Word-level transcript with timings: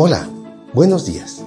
Hola, 0.00 0.30
buenos 0.74 1.06
días. 1.06 1.38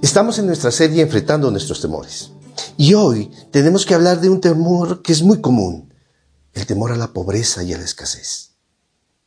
Estamos 0.00 0.38
en 0.38 0.46
nuestra 0.46 0.70
serie 0.70 1.02
Enfrentando 1.02 1.50
nuestros 1.50 1.82
temores. 1.82 2.30
Y 2.78 2.94
hoy 2.94 3.30
tenemos 3.50 3.84
que 3.84 3.92
hablar 3.92 4.22
de 4.22 4.30
un 4.30 4.40
temor 4.40 5.02
que 5.02 5.12
es 5.12 5.20
muy 5.20 5.42
común, 5.42 5.92
el 6.54 6.64
temor 6.64 6.92
a 6.92 6.96
la 6.96 7.12
pobreza 7.12 7.62
y 7.62 7.74
a 7.74 7.76
la 7.76 7.84
escasez. 7.84 8.52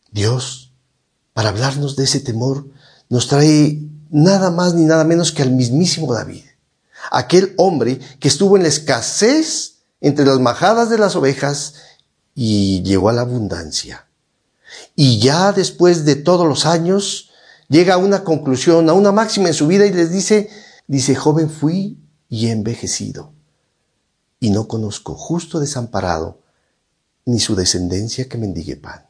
Dios, 0.09 0.73
para 1.33 1.49
hablarnos 1.49 1.95
de 1.95 2.05
ese 2.05 2.19
temor, 2.19 2.67
nos 3.09 3.27
trae 3.27 3.83
nada 4.09 4.49
más 4.49 4.73
ni 4.73 4.85
nada 4.85 5.03
menos 5.03 5.31
que 5.31 5.43
al 5.43 5.51
mismísimo 5.51 6.11
David, 6.11 6.45
aquel 7.11 7.53
hombre 7.57 7.99
que 8.19 8.27
estuvo 8.27 8.57
en 8.57 8.63
la 8.63 8.69
escasez 8.69 9.83
entre 10.01 10.25
las 10.25 10.39
majadas 10.39 10.89
de 10.89 10.97
las 10.97 11.15
ovejas 11.15 11.75
y 12.33 12.81
llegó 12.81 13.09
a 13.09 13.13
la 13.13 13.21
abundancia. 13.21 14.07
Y 14.95 15.19
ya 15.19 15.51
después 15.51 16.05
de 16.05 16.15
todos 16.15 16.47
los 16.47 16.65
años, 16.65 17.29
llega 17.67 17.95
a 17.95 17.97
una 17.97 18.23
conclusión, 18.23 18.89
a 18.89 18.93
una 18.93 19.11
máxima 19.11 19.47
en 19.47 19.53
su 19.53 19.67
vida 19.67 19.85
y 19.85 19.93
les 19.93 20.11
dice, 20.11 20.49
dice, 20.87 21.15
joven 21.15 21.49
fui 21.49 21.99
y 22.29 22.47
he 22.47 22.51
envejecido, 22.51 23.33
y 24.39 24.49
no 24.49 24.67
conozco 24.67 25.15
justo 25.15 25.59
desamparado, 25.59 26.41
ni 27.25 27.39
su 27.39 27.55
descendencia 27.55 28.29
que 28.29 28.37
mendigue 28.37 28.75
pan. 28.75 29.07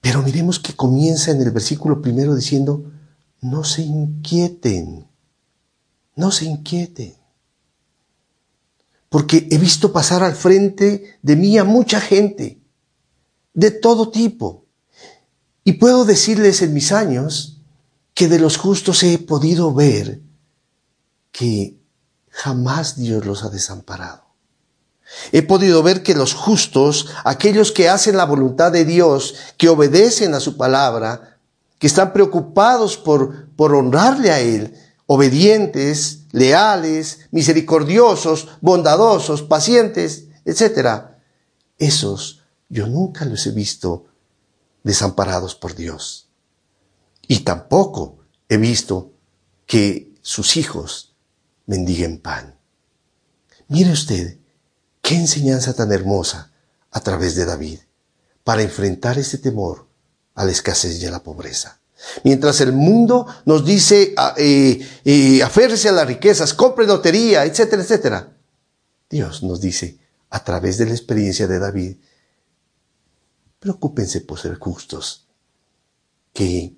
Pero 0.00 0.22
miremos 0.22 0.58
que 0.58 0.74
comienza 0.74 1.30
en 1.30 1.40
el 1.40 1.50
versículo 1.50 2.02
primero 2.02 2.34
diciendo, 2.34 2.92
no 3.40 3.64
se 3.64 3.82
inquieten, 3.82 5.06
no 6.16 6.30
se 6.30 6.44
inquieten, 6.44 7.14
porque 9.08 9.48
he 9.50 9.58
visto 9.58 9.92
pasar 9.92 10.22
al 10.22 10.34
frente 10.34 11.18
de 11.22 11.36
mí 11.36 11.56
a 11.56 11.64
mucha 11.64 12.00
gente, 12.00 12.60
de 13.54 13.70
todo 13.70 14.10
tipo, 14.10 14.66
y 15.62 15.74
puedo 15.74 16.04
decirles 16.04 16.60
en 16.60 16.74
mis 16.74 16.92
años, 16.92 17.53
que 18.14 18.28
de 18.28 18.38
los 18.38 18.56
justos 18.56 19.02
he 19.02 19.18
podido 19.18 19.74
ver 19.74 20.20
que 21.32 21.76
jamás 22.30 22.96
Dios 22.96 23.26
los 23.26 23.44
ha 23.44 23.50
desamparado. 23.50 24.24
He 25.32 25.42
podido 25.42 25.82
ver 25.82 26.02
que 26.02 26.14
los 26.14 26.32
justos, 26.32 27.08
aquellos 27.24 27.72
que 27.72 27.88
hacen 27.88 28.16
la 28.16 28.24
voluntad 28.24 28.72
de 28.72 28.84
Dios, 28.84 29.34
que 29.58 29.68
obedecen 29.68 30.34
a 30.34 30.40
su 30.40 30.56
palabra, 30.56 31.38
que 31.78 31.86
están 31.86 32.12
preocupados 32.12 32.96
por, 32.96 33.50
por 33.50 33.74
honrarle 33.74 34.30
a 34.30 34.40
Él, 34.40 34.74
obedientes, 35.06 36.20
leales, 36.32 37.26
misericordiosos, 37.30 38.48
bondadosos, 38.60 39.42
pacientes, 39.42 40.26
etc. 40.44 41.04
Esos 41.78 42.44
yo 42.68 42.86
nunca 42.86 43.24
los 43.24 43.46
he 43.46 43.50
visto 43.50 44.06
desamparados 44.82 45.54
por 45.54 45.74
Dios. 45.74 46.23
Y 47.28 47.40
tampoco 47.40 48.18
he 48.48 48.56
visto 48.56 49.12
que 49.66 50.12
sus 50.20 50.56
hijos 50.56 51.14
mendiguen 51.66 52.20
pan. 52.20 52.58
Mire 53.68 53.92
usted 53.92 54.38
qué 55.00 55.16
enseñanza 55.16 55.74
tan 55.74 55.92
hermosa 55.92 56.52
a 56.90 57.00
través 57.00 57.34
de 57.34 57.44
David 57.44 57.80
para 58.42 58.62
enfrentar 58.62 59.18
ese 59.18 59.38
temor 59.38 59.86
a 60.34 60.44
la 60.44 60.52
escasez 60.52 61.00
y 61.02 61.06
a 61.06 61.10
la 61.10 61.22
pobreza. 61.22 61.80
Mientras 62.22 62.60
el 62.60 62.72
mundo 62.72 63.26
nos 63.46 63.64
dice, 63.64 64.12
ah, 64.16 64.34
eh, 64.36 64.86
eh, 65.04 65.42
aférrese 65.42 65.88
a 65.88 65.92
las 65.92 66.06
riquezas, 66.06 66.52
compre 66.52 66.86
lotería, 66.86 67.44
etcétera, 67.44 67.82
etcétera. 67.82 68.36
Dios 69.08 69.42
nos 69.42 69.60
dice, 69.60 69.98
a 70.30 70.44
través 70.44 70.78
de 70.78 70.86
la 70.86 70.92
experiencia 70.92 71.46
de 71.46 71.58
David, 71.58 71.96
preocúpense 73.58 74.20
por 74.20 74.38
ser 74.38 74.58
justos, 74.58 75.26
que 76.32 76.76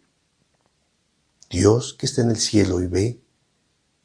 Dios 1.56 1.94
que 1.94 2.04
está 2.04 2.20
en 2.20 2.28
el 2.28 2.36
cielo 2.36 2.82
y 2.82 2.86
ve, 2.86 3.22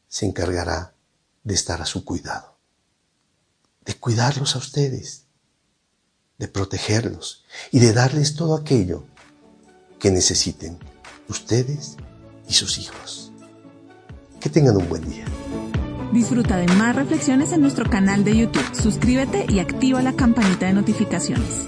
se 0.08 0.26
encargará 0.26 0.96
de 1.44 1.54
estar 1.54 1.82
a 1.82 1.86
su 1.86 2.06
cuidado, 2.06 2.58
de 3.84 3.94
cuidarlos 3.94 4.56
a 4.56 4.60
ustedes, 4.60 5.26
de 6.38 6.48
protegerlos 6.48 7.44
y 7.70 7.80
de 7.80 7.92
darles 7.92 8.36
todo 8.36 8.56
aquello 8.56 9.04
que 10.00 10.12
necesiten 10.12 10.80
ustedes 11.28 11.98
y 12.48 12.54
sus 12.54 12.78
hijos. 12.78 13.34
Que 14.40 14.50
tengan 14.50 14.78
un 14.78 14.88
buen 14.88 15.10
día. 15.10 15.26
Disfruta 16.14 16.56
de 16.56 16.68
más 16.68 16.96
reflexiones 16.96 17.52
en 17.52 17.60
nuestro 17.60 17.90
canal 17.90 18.24
de 18.24 18.38
YouTube. 18.38 18.76
Suscríbete 18.76 19.46
y 19.50 19.60
activa 19.60 20.02
la 20.02 20.14
campanita 20.14 20.68
de 20.68 20.74
notificaciones. 20.74 21.68